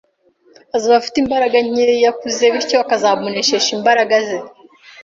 azaba 0.75 0.95
afite 1.01 1.17
imbaraga 1.19 1.57
nkeya 1.67 2.09
ku 2.19 2.25
ze, 2.35 2.45
bityo 2.53 2.77
akazamuneshesha 2.83 3.69
imbaraga 3.77 4.15
ze 4.27 4.37